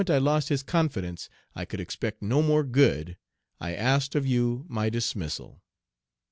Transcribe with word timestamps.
I 0.09 0.17
lost 0.17 0.49
his 0.49 0.63
confidence, 0.63 1.29
I 1.55 1.63
could 1.63 1.79
expect 1.79 2.23
no 2.23 2.41
more 2.41 2.63
good, 2.63 3.17
I 3.59 3.75
asked 3.75 4.15
of 4.15 4.25
you 4.25 4.65
my 4.67 4.89
dismissal. 4.89 5.61